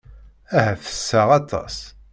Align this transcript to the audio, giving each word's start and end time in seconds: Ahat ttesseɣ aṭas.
Ahat 0.57 0.79
ttesseɣ 0.81 1.29
aṭas. 1.39 1.77